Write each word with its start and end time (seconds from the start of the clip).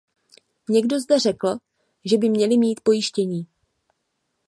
Někdo 0.69 0.99
zde 0.99 1.19
řekl, 1.19 1.57
že 2.05 2.17
by 2.17 2.29
měly 2.29 2.57
mít 2.57 2.81
pojištění. 2.83 3.47